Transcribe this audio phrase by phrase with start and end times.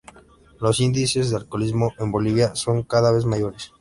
[0.59, 3.69] Los índices de alcoholismo en Bolivia son cada vez mayores.